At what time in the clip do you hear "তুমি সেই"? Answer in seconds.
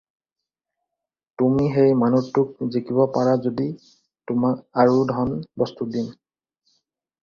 1.41-1.91